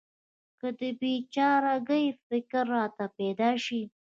که 0.59 0.67
د 0.79 0.81
بې 0.99 1.13
چاره 1.33 1.75
ګۍ 1.89 2.05
فکر 2.27 2.63
راته 2.77 3.05
پیدا 3.17 3.51
شي. 3.65 3.81